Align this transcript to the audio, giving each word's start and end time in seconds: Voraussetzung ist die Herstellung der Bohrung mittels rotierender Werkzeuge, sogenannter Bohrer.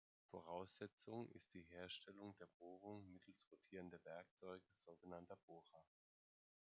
Voraussetzung 0.31 1.29
ist 1.35 1.53
die 1.53 1.61
Herstellung 1.61 2.35
der 2.37 2.47
Bohrung 2.57 3.07
mittels 3.11 3.45
rotierender 3.51 4.03
Werkzeuge, 4.03 4.65
sogenannter 4.83 5.35
Bohrer. 5.45 5.85